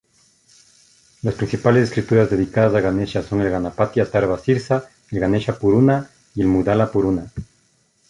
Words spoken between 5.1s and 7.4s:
el "Ganesha-purana" y el "Mugdala-purana".